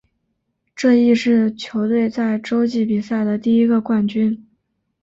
[0.75, 4.47] 这亦是球队在洲际比赛的第一个冠军。